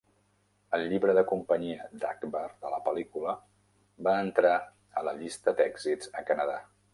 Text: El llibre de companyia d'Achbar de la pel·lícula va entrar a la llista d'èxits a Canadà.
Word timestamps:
El 0.77 0.85
llibre 0.93 1.13
de 1.17 1.23
companyia 1.31 1.85
d'Achbar 2.03 2.41
de 2.63 2.71
la 2.75 2.79
pel·lícula 2.87 3.35
va 4.09 4.17
entrar 4.23 4.55
a 5.03 5.05
la 5.11 5.15
llista 5.21 5.55
d'èxits 5.61 6.11
a 6.23 6.27
Canadà. 6.33 6.59